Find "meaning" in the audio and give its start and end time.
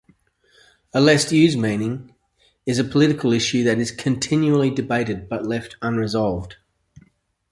1.59-2.15